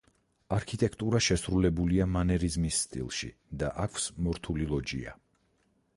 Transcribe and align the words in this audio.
არქიტექტურა 0.55 1.19
შესრულებულია 1.25 2.07
მანერიზმის 2.15 2.81
სტილში 2.87 3.31
და 3.65 3.73
აქვს 3.87 4.11
მორთული 4.29 4.71
ლოჯია. 4.73 5.19